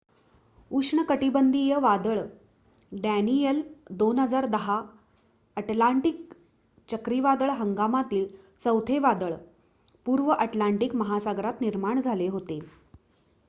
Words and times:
उष्णकटिबंधीय 0.71 1.75
वादळ 1.79 2.19
Daniel 2.91 3.61
2010 3.91 4.79
Atlantic 5.57 6.33
चक्रीवादळ 6.89 7.49
हंगामातील 7.51 8.25
चौथे 8.61 8.99
वादळ 8.99 9.35
पूर्व 10.05 10.31
अटलांटिक 10.31 10.95
महासागरात 10.95 11.61
निर्माण 11.61 12.01
झाले 12.01 12.27
होते 12.27 12.59